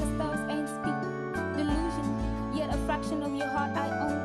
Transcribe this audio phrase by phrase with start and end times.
[0.00, 0.96] the stars ain't speak.
[1.60, 2.08] Delusion,
[2.54, 4.16] yet a fraction of your heart I own.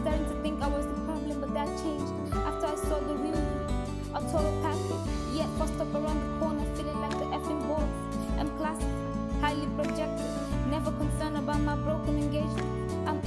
[0.00, 2.12] Starting to think I was the problem, but that changed
[2.46, 3.66] after I saw the real you.
[4.14, 7.90] A total package, yet fussed up around the corner, feeling like the effing boss.
[8.38, 8.94] I'm classic,
[9.40, 10.30] highly projected,
[10.70, 13.08] never concerned about my broken engagement.
[13.08, 13.20] I'm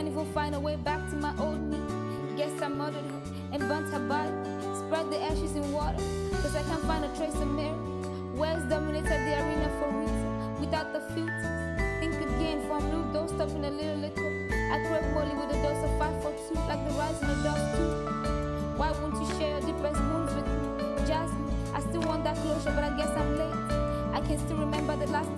[0.00, 1.76] can't even find a way back to my old me.
[2.34, 3.20] Guess I murdered her
[3.52, 4.32] and burnt her body.
[4.72, 6.02] Spread the ashes in water,
[6.40, 7.76] cause I can't find a trace of Mary.
[8.32, 10.56] Where's dominated the arena for reason?
[10.58, 11.48] Without the filters,
[12.00, 14.48] think again for a new, don't stop in a little liquor.
[14.72, 17.36] I crave holy with a dose of five for two, like the rise in the
[17.44, 17.92] dark too.
[18.80, 21.04] Why won't you share your deepest wounds with me?
[21.04, 23.60] Jasmine, I still want that closure, but I guess I'm late.
[24.16, 25.28] I can still remember the last